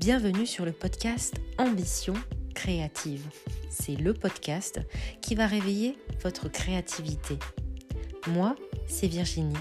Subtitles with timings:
[0.00, 2.14] Bienvenue sur le podcast Ambition
[2.54, 3.22] créative.
[3.68, 4.80] C'est le podcast
[5.20, 7.38] qui va réveiller votre créativité.
[8.28, 9.58] Moi, c'est Virginie,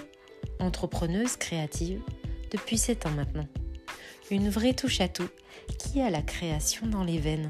[0.60, 2.02] entrepreneuse créative
[2.52, 3.50] depuis 7 ans maintenant.
[4.32, 5.28] Une vraie touche à tout
[5.78, 7.50] qui a la création dans les veines.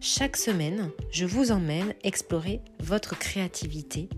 [0.00, 4.08] Chaque semaine, je vous emmène explorer votre créativité.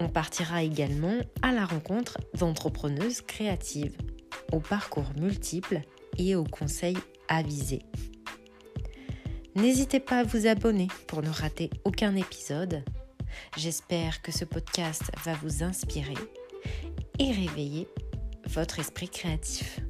[0.00, 3.96] On partira également à la rencontre d'entrepreneuses créatives,
[4.52, 5.80] au parcours multiples
[6.18, 6.98] et aux conseils
[7.28, 7.82] avisés.
[9.54, 12.82] N'hésitez pas à vous abonner pour ne rater aucun épisode.
[13.56, 16.14] J'espère que ce podcast va vous inspirer
[17.18, 17.88] et réveiller
[18.46, 19.80] votre esprit créatif.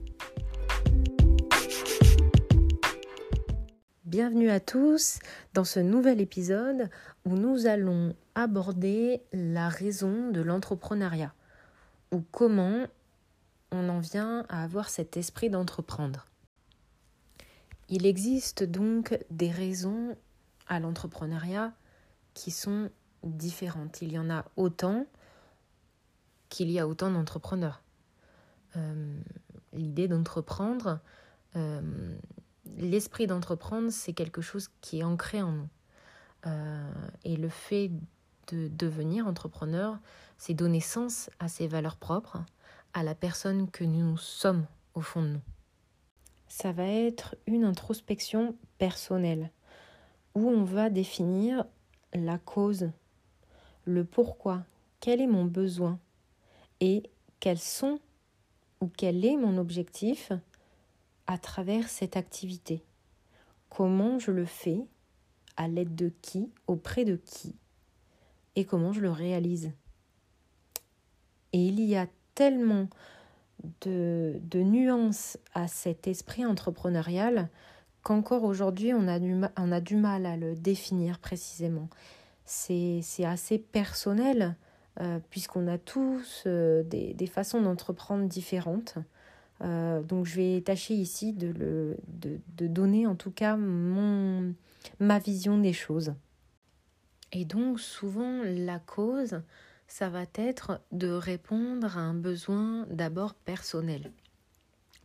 [4.04, 5.18] Bienvenue à tous
[5.52, 6.88] dans ce nouvel épisode
[7.24, 11.34] où nous allons aborder la raison de l'entrepreneuriat
[12.12, 12.86] ou comment
[13.73, 16.27] on en vient à avoir cet esprit d'entreprendre.
[17.89, 20.17] Il existe donc des raisons
[20.67, 21.73] à l'entrepreneuriat
[22.34, 22.91] qui sont
[23.23, 24.03] différentes.
[24.03, 25.06] Il y en a autant
[26.48, 27.83] qu'il y a autant d'entrepreneurs.
[28.77, 29.20] Euh,
[29.73, 31.01] l'idée d'entreprendre,
[31.56, 32.17] euh,
[32.77, 35.69] l'esprit d'entreprendre, c'est quelque chose qui est ancré en nous.
[36.47, 36.92] Euh,
[37.25, 37.91] et le fait
[38.48, 39.98] de devenir entrepreneur,
[40.39, 42.39] c'est donner sens à ses valeurs propres,
[42.97, 45.42] à la personne que nous sommes au fond de nous.
[46.48, 49.50] Ça va être une introspection personnelle
[50.34, 51.67] où on va définir
[52.14, 52.91] la cause,
[53.84, 54.64] le pourquoi,
[55.00, 55.98] quel est mon besoin
[56.80, 57.02] et
[57.39, 58.00] quels sont
[58.80, 60.33] ou quel est mon objectif
[61.27, 62.83] à travers cette activité.
[63.69, 64.80] Comment je le fais,
[65.58, 67.55] à l'aide de qui, auprès de qui,
[68.55, 69.70] et comment je le réalise.
[71.52, 72.06] Et il y a
[72.37, 72.89] tellement
[73.81, 77.48] de, nuances à cet esprit entrepreneurial
[78.05, 81.89] qu'encore aujourd'hui on, a du mal à le définir précisément.
[82.45, 84.55] C'est assez personnel
[85.01, 88.95] euh, puisqu'on a tous euh, des, façons d'entreprendre différentes.
[89.63, 94.55] Euh, donc je vais tâcher ici de, de, donner en tout cas mon,
[95.01, 96.14] ma vision des choses.
[97.33, 99.41] Et donc souvent la cause,
[99.89, 104.11] ça va être de répondre à un besoin d'abord personnel.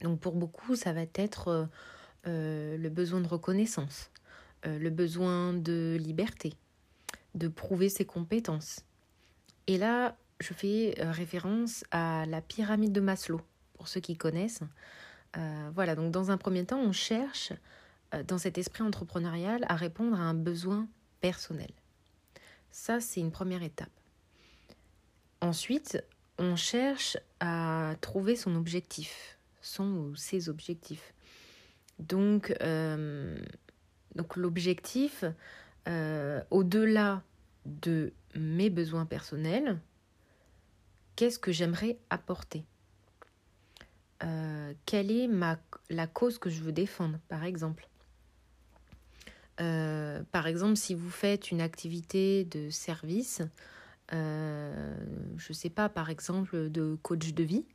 [0.02, 1.66] Donc pour beaucoup, ça va être euh,
[2.28, 4.10] euh, le besoin de reconnaissance,
[4.66, 6.54] euh, le besoin de liberté,
[7.36, 8.82] de prouver ses compétences.
[9.68, 13.42] Et là, je fais référence à la pyramide de Maslow,
[13.76, 14.64] pour ceux qui connaissent.
[15.74, 17.54] voilà, donc dans un premier temps, on cherche,
[18.28, 20.88] dans cet esprit entrepreneurial, à répondre à un besoin
[21.22, 21.70] personnel.
[22.72, 24.01] Ça, c'est une première étape.
[25.52, 26.02] Ensuite,
[26.38, 31.14] on cherche à trouver son objectif, son ou ses objectifs.
[32.00, 33.38] Donc, euh,
[34.16, 35.26] donc l'objectif,
[35.90, 37.22] euh, au-delà
[37.66, 39.78] de mes besoins personnels,
[41.18, 42.64] qu'est-ce que j'aimerais apporter?
[44.24, 45.60] Euh, Quelle est ma,
[45.90, 47.90] la cause que je veux défendre, par exemple?
[49.58, 53.44] Par exemple, si vous faites une activité de service,
[54.14, 54.94] euh,
[55.38, 57.66] je ne sais pas, par exemple, de coach de vie.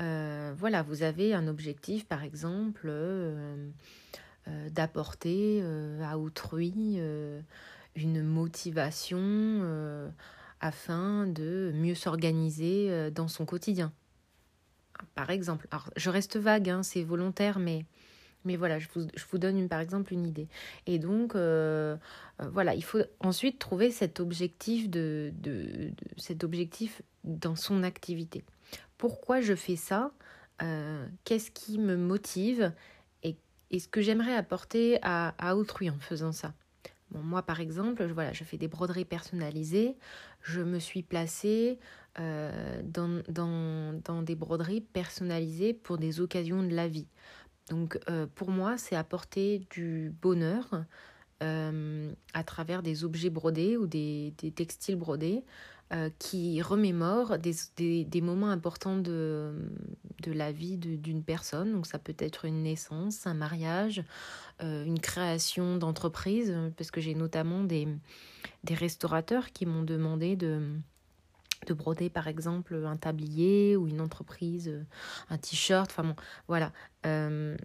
[0.00, 3.70] Euh, voilà, vous avez un objectif, par exemple, euh,
[4.70, 5.62] d'apporter
[6.02, 6.98] à autrui
[7.94, 10.10] une motivation
[10.60, 13.92] afin de mieux s'organiser dans son quotidien.
[15.14, 17.84] Par exemple, alors je reste vague, hein, c'est volontaire, mais
[18.44, 20.48] mais voilà, je vous, je vous donne une, par exemple une idée.
[20.86, 21.96] Et donc, euh,
[22.40, 28.44] euh, voilà, il faut ensuite trouver cet objectif, de, de, cet objectif dans son activité.
[28.96, 30.12] Pourquoi je fais ça?
[30.62, 32.72] Euh, Qu'est-ce qui me motive
[33.22, 33.36] Et,
[33.70, 36.54] et ce que j'aimerais apporter à, autrui en faisant ça?
[37.10, 39.96] Bon, Moi, par exemple, je, voilà, je fais des broderies personnalisées.
[40.42, 41.78] Je me suis placée
[42.16, 47.06] dans, dans, dans des broderies personnalisées pour des occasions de la vie.
[47.70, 50.84] Donc euh, pour moi, c'est apporter du bonheur
[51.42, 55.44] euh, à travers des objets brodés ou des, textiles brodés
[55.92, 59.54] euh, qui remémorent des, moments importants de,
[60.26, 61.72] la vie d'une personne.
[61.72, 64.02] Donc ça peut être une naissance, un mariage,
[64.60, 67.88] une création d'entreprise, parce que j'ai notamment des
[68.68, 70.60] restaurateurs qui m'ont demandé de
[71.66, 74.84] de broder par exemple un tablier ou une entreprise, euh,
[75.28, 76.16] un t-shirt, enfin bon,
[76.48, 76.72] voilà.
[77.06, 77.56] Euh,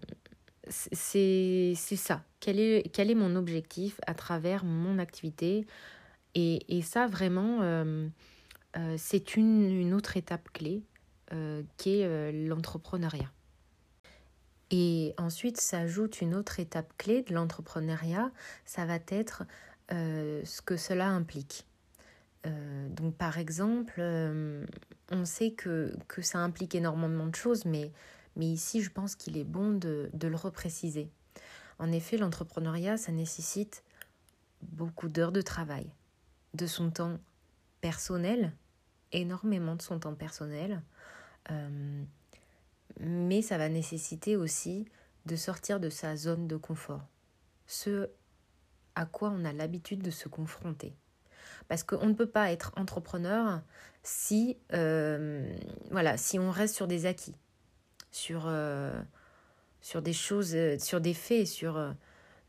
[0.68, 2.24] c'est ça.
[2.40, 5.68] Quel est, quel est mon objectif à travers mon activité?
[6.34, 8.10] Et, et ça, vraiment, euh,
[8.98, 10.84] c'est une, une, autre étape clé
[11.78, 13.32] qui est l'entrepreneuriat.
[14.72, 18.32] Et ensuite s'ajoute une autre étape clé de l'entrepreneuriat,
[18.66, 19.44] ça va être
[19.90, 21.66] ce que cela implique.
[22.46, 24.66] Euh, donc par exemple, euh,
[25.12, 27.92] on sait que, ça implique énormément de choses, mais,
[28.36, 31.10] mais ici je pense qu'il est bon de, de, le repréciser.
[31.80, 33.84] En effet, l'entrepreneuriat, ça nécessite
[34.62, 35.88] beaucoup d'heures de travail,
[36.54, 37.18] de son temps
[37.82, 38.54] personnel,
[39.12, 40.82] énormément de son temps personnel,
[41.52, 42.04] euh,
[43.00, 44.86] mais ça va nécessiter aussi
[45.26, 47.08] de sortir de sa zone de confort,
[47.66, 48.10] ce
[48.96, 50.96] à quoi on a l'habitude de se confronter.
[51.68, 53.62] Parce qu'on ne peut pas être entrepreneur
[54.04, 55.56] si, euh,
[55.92, 57.36] voilà, si on reste sur des acquis,
[58.12, 59.02] sur, euh,
[59.82, 61.74] sur des choses, sur des faits, sur...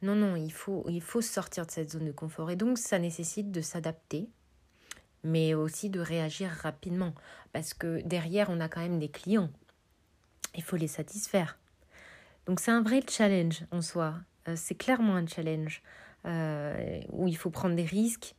[0.03, 2.51] non, non, il faut, il faut sortir de cette zone de confort.
[2.51, 4.29] Et donc, ça nécessite de s'adapter,
[5.25, 7.15] mais aussi de réagir rapidement.
[7.53, 9.51] Parce que derrière, on a quand même des clients.
[10.55, 11.59] Il faut les satisfaire.
[12.47, 14.15] Donc c'est un vrai challenge en soi.
[14.49, 15.83] Euh, c'est clairement un challenge
[16.25, 18.36] euh, où il faut prendre des risques,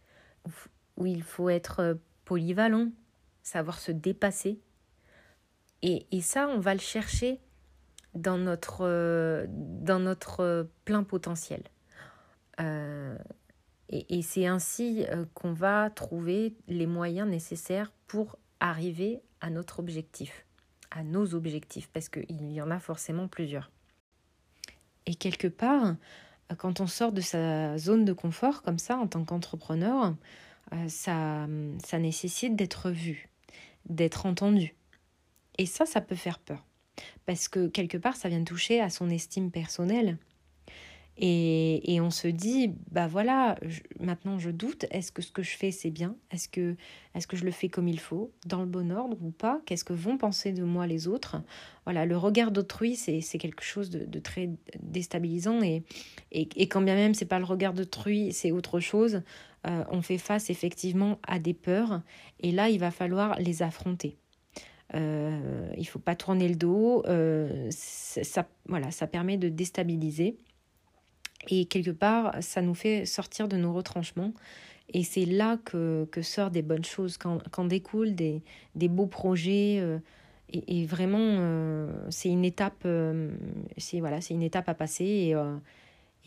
[0.97, 1.95] où il faut être euh,
[2.25, 2.91] polyvalent,
[3.43, 4.59] savoir se dépasser.
[5.81, 7.39] Et, et ça, on va le chercher
[8.13, 11.61] dans notre, dans notre plein potentiel.
[13.89, 20.45] Et, c'est ainsi euh, qu'on va trouver les moyens nécessaires pour arriver à notre objectif,
[20.91, 23.71] à nos objectifs, parce qu'il y en a forcément plusieurs.
[25.05, 25.95] Et quelque part,
[26.55, 30.15] quand on sort de sa zone de confort comme ça en tant qu'entrepreneur,
[30.73, 31.47] euh, ça,
[31.83, 33.29] ça nécessite d'être vu,
[33.85, 34.75] d'être entendu.
[35.57, 36.63] Et ça, ça peut faire peur.
[37.25, 40.17] Parce que quelque part, ça vient toucher à son estime personnelle.
[41.19, 43.57] Et, on se dit, bah voilà,
[43.99, 46.15] maintenant je doute, est-ce que ce que je fais c'est bien?
[46.29, 46.75] Est-ce que,
[47.15, 49.59] est que je le fais comme il faut, dans le bon ordre ou pas?
[49.65, 51.37] Qu'est-ce que vont penser de moi les autres?
[51.85, 55.83] Voilà, le regard d'autrui, c'est quelque chose de, très déstabilisant et,
[56.31, 59.23] et, quand bien même c'est pas le regard d'autrui, c'est autre chose,
[59.65, 62.01] euh, on fait face effectivement à des peurs
[62.39, 64.17] et là il va falloir les affronter.
[64.93, 67.69] Euh, il faut pas tourner le dos, euh,
[68.67, 70.37] voilà, ça permet de déstabiliser.
[71.49, 74.33] Et quelque part, ça nous fait sortir de nos retranchements.
[74.93, 78.41] Et c'est là que, sortent des bonnes choses, quand, quand découlent des,
[78.75, 79.79] des beaux projets.
[79.81, 79.99] Euh,
[80.53, 83.31] et, vraiment, euh, c'est une étape, euh,
[83.93, 85.35] voilà, une étape à passer.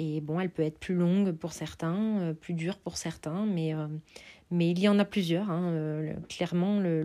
[0.00, 3.74] Et bon, elle peut être plus longue pour certains, plus dure pour certains, mais
[4.50, 5.48] mais il y en a plusieurs.
[5.50, 5.70] Hein.
[5.72, 7.02] Euh, clairement, le,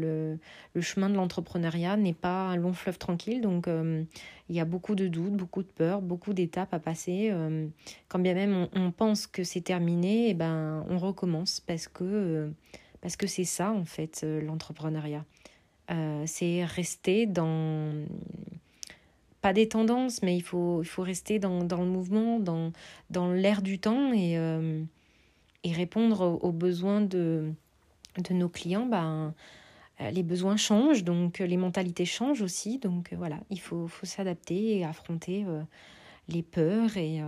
[0.73, 3.41] le, chemin de l'entrepreneuriat n'est pas un long fleuve tranquille.
[3.41, 4.03] Donc, euh,
[4.49, 7.29] il y a beaucoup de doutes, beaucoup de peurs, beaucoup d'étapes à passer.
[7.31, 7.67] Euh,
[8.07, 12.51] quand bien même on, pense que c'est terminé, et eh ben, on recommence parce que
[13.01, 15.25] parce que c'est ça, en fait, l'entrepreneuriat.
[16.25, 17.93] c'est rester dans
[19.45, 22.71] pas des tendances, mais il faut, il faut rester dans, dans le mouvement, dans,
[23.09, 24.37] dans l'air du temps et
[25.65, 27.51] et répondre aux besoins de,
[28.19, 29.33] de nos clients, ben,
[29.99, 32.77] euh, les besoins changent, donc euh, les mentalités changent aussi.
[32.77, 35.43] Donc euh, voilà, il faut, faut s'adapter et affronter
[36.27, 37.21] les peurs et,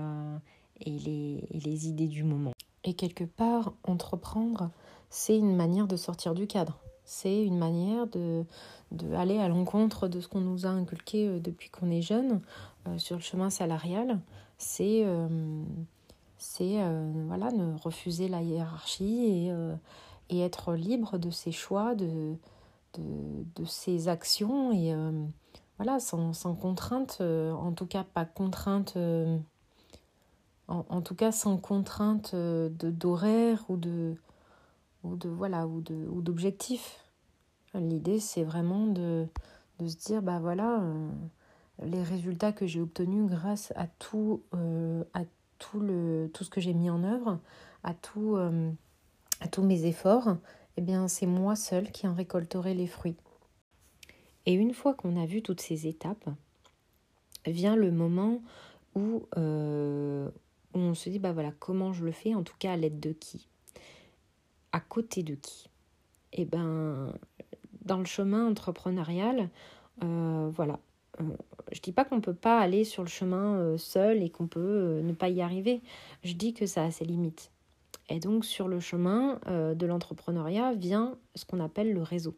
[0.86, 2.54] et, les, et les idées du moment.
[2.84, 4.70] Et quelque part, entreprendre,
[5.10, 6.80] c'est une manière de sortir du cadre.
[7.10, 8.44] C'est une manière de,
[8.92, 12.42] de aller à l'encontre de ce qu'on nous a inculqué depuis qu'on est jeune
[12.98, 14.20] sur le chemin salarial.
[14.58, 15.06] C'est
[16.62, 19.76] euh, voilà, ne refuser la hiérarchie et, euh,
[20.30, 22.36] et, être libre de ses choix, de,
[22.94, 23.04] de,
[23.56, 25.12] de ses actions et euh,
[25.78, 28.98] voilà, sans, sans, contrainte, en tout cas pas contrainte,
[30.68, 34.16] en, en, tout cas sans contrainte d'horaire ou de,
[35.04, 37.04] ou de voilà ou de ou d'objectif.
[37.74, 39.28] L'idée c'est vraiment de,
[39.80, 40.84] se dire bah voilà
[41.84, 44.42] les résultats que j'ai obtenus grâce à tout
[45.14, 45.24] à
[45.58, 47.40] tout, le, tout ce que j'ai mis en œuvre,
[47.84, 48.72] à, tout, euh,
[49.40, 50.38] à tous mes efforts,
[50.78, 53.18] eh bien c'est moi seule qui en récolterai les fruits.
[54.46, 56.30] Et une fois qu'on a vu toutes ces étapes,
[57.46, 58.42] vient le moment
[58.96, 60.30] où, euh,
[60.74, 63.00] où on se dit, bah voilà, comment je le fais, en tout cas à l'aide
[63.00, 63.48] de qui?
[64.72, 65.70] À côté de qui?
[66.34, 67.14] Eh bien,
[67.86, 69.50] dans le chemin entrepreneurial,
[70.04, 70.80] euh, voilà,
[71.22, 71.24] euh,
[71.72, 74.60] je dis pas qu'on peut pas aller sur le chemin euh, seul et qu'on peut
[74.60, 75.82] euh, ne pas y arriver.
[76.24, 77.52] Je dis que ça a ses limites.
[78.10, 82.36] Et donc sur le chemin de l'entrepreneuriat vient ce qu'on appelle le réseau.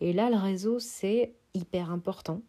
[0.00, 2.40] Et là, le réseau, c'est hyper important.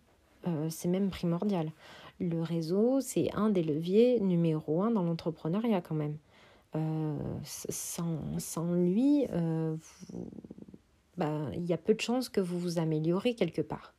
[0.70, 1.74] c'est même primordial.
[2.22, 6.16] Le réseau, c'est un des leviers numéro un dans l'entrepreneuriat quand même.
[7.44, 9.26] Sans, sans, lui,
[11.18, 13.94] bah, il y a peu de chances que vous vous améliorez quelque part.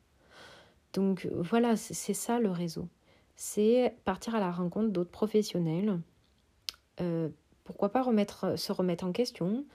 [0.93, 2.87] Donc voilà, c'est ça le réseau.
[3.35, 5.99] c'est partir à la rencontre d'autres professionnels.
[7.63, 9.65] pourquoi pas remettre, se remettre en question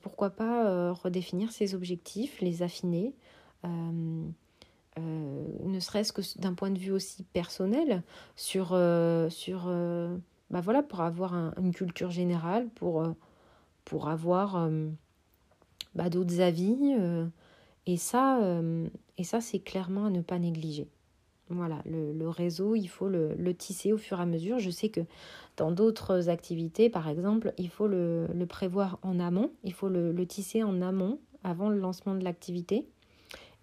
[0.00, 3.14] Pourquoi pas redéfinir ses objectifs, les affiner
[4.96, 8.02] ne serait-ce que d'un point de vue aussi personnel,
[8.36, 8.68] sur,
[9.30, 9.68] sur
[10.50, 13.04] bah voilà, pour avoir une culture générale, pour,
[13.84, 14.68] pour avoir
[15.94, 16.76] bah, d'autres avis.
[17.86, 18.40] et ça,
[19.22, 20.88] ça c'est clairement à ne pas négliger.
[21.50, 24.60] Voilà, le, réseau, il faut le, tisser au fur et à mesure.
[24.60, 25.00] Je sais que
[25.56, 30.62] dans d'autres activités, par exemple, il faut le, prévoir en amont, il faut le, tisser
[30.62, 32.86] en amont avant le lancement de l'activité.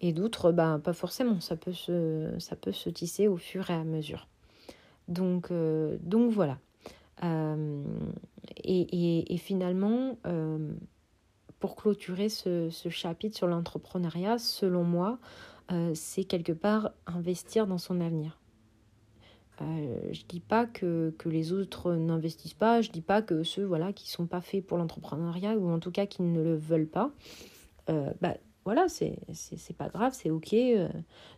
[0.00, 3.74] Et d'autres, bah, pas forcément, ça peut, se, ça peut se tisser au fur et
[3.74, 4.28] à mesure.
[5.08, 6.58] Donc, euh, donc voilà.
[7.24, 7.82] Euh,
[8.64, 10.72] et, finalement, euh,
[11.60, 15.18] pour clôturer ce, ce chapitre sur l'entrepreneuriat, selon moi,
[15.72, 18.38] euh, c'est quelque part investir dans son avenir.
[19.60, 23.92] Je dis pas que, que les autres n'investissent pas, je dis pas que ceux voilà,
[23.92, 27.10] qui sont pas faits pour l'entrepreneuriat ou en tout cas qui ne le veulent pas,
[27.88, 28.36] bah,
[28.68, 30.88] voilà, c'est pas grave, c'est ok, euh,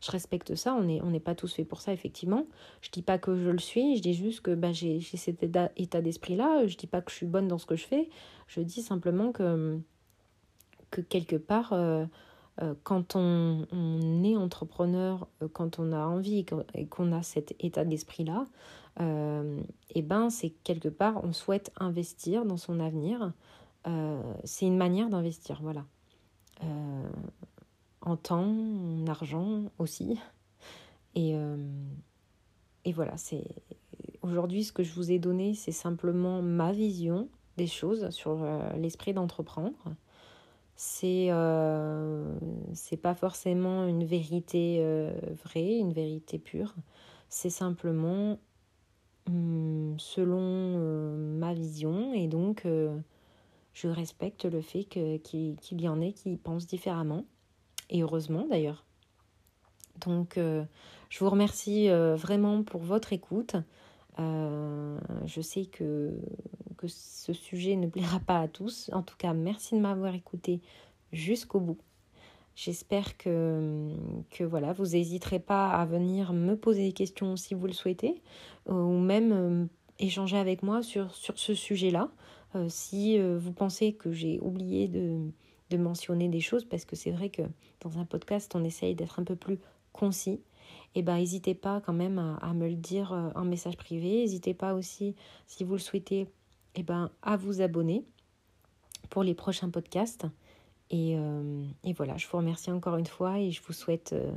[0.00, 2.46] je respecte ça, on n'est on pas tous faits pour ça, effectivement.
[2.80, 6.00] Je dis pas que je le suis, je dis juste que bah, j'ai cet état,
[6.00, 8.08] d'esprit-là, je dis pas que je suis bonne dans ce que je fais,
[8.46, 9.78] je dis simplement que,
[10.90, 11.72] que quelque part,
[12.62, 13.66] euh, quand on,
[14.22, 16.44] est entrepreneur, euh, quand on a envie
[16.74, 18.44] et qu'on a cet état d'esprit-là,
[19.00, 19.60] euh,
[19.94, 23.32] eh ben c'est quelque part, on souhaite investir dans son avenir.
[24.44, 25.84] c'est une manière d'investir, voilà.
[28.02, 30.18] En temps, en argent aussi.
[31.14, 31.34] Et,
[32.84, 33.44] et voilà, c'est
[34.22, 39.12] aujourd'hui ce que je vous ai donné, c'est simplement ma vision des choses sur l'esprit
[39.12, 39.94] d'entreprendre
[40.82, 42.24] c'est euh,
[42.72, 45.12] c'est pas forcément une vérité euh,
[45.44, 46.74] vraie, une vérité pure.
[47.28, 48.38] C'est simplement
[49.28, 52.66] hum, selon euh, ma vision et donc
[53.72, 57.24] je respecte le fait qu'il y en ait qui pensent différemment
[57.88, 58.84] et heureusement d'ailleurs.
[60.00, 63.56] Donc je vous remercie vraiment pour votre écoute.
[64.18, 66.18] je sais que
[66.88, 68.90] ce sujet ne plaira pas à tous.
[68.92, 70.60] En tout cas, merci de m'avoir écouté
[71.12, 71.78] jusqu'au bout.
[72.56, 73.88] J'espère que,
[74.40, 78.22] voilà, vous n'hésiterez pas à venir me poser des questions si vous le souhaitez,
[78.68, 79.66] euh, ou même euh,
[79.98, 82.10] échanger avec moi sur, sur ce sujet-là.
[82.54, 85.30] Euh, si vous pensez que j'ai oublié de,
[85.76, 87.42] mentionner des choses, parce que c'est vrai que
[87.80, 89.58] dans un podcast, on essaye d'être un peu plus
[89.92, 90.40] concis,
[90.94, 94.22] et eh ben n'hésitez pas quand même à, me le dire en message privé.
[94.22, 95.14] N'hésitez pas aussi,
[95.46, 96.26] si vous le souhaitez,
[96.74, 98.04] eh ben, à vous abonner
[99.08, 100.26] pour les prochains podcasts.
[100.92, 104.32] Euh, et, voilà, je vous remercie encore une fois et je vous souhaite euh,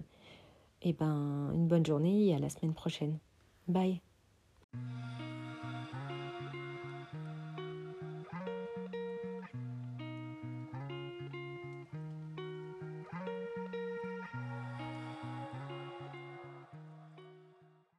[0.82, 3.18] eh ben, une bonne journée et à la semaine prochaine.
[3.68, 4.02] Bye.